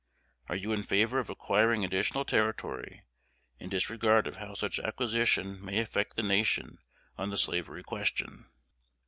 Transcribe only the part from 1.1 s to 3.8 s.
of acquiring additional territory, in